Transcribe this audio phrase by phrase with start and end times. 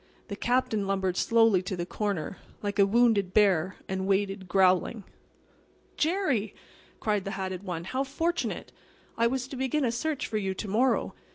[0.29, 5.03] The Captain lumbered slowly to the corner, like a wounded bear, and waited, growling.
[5.95, 6.55] "Jerry!"
[6.99, 7.83] cried the hatted one.
[7.83, 8.71] "How fortunate!
[9.15, 11.13] I was to begin a search for you to morrow.